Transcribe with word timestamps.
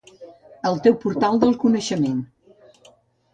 El 0.69 0.79
teu 0.87 0.95
portal 1.03 1.37
del 1.43 1.53
coneixement 1.65 2.17